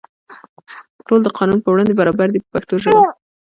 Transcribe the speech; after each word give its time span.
ټول 1.07 1.19
د 1.23 1.27
قانون 1.37 1.59
په 1.61 1.69
وړاندې 1.73 1.97
برابر 1.99 2.27
دي 2.33 2.39
په 2.43 2.49
پښتو 2.53 2.75
ژبه. 2.83 2.99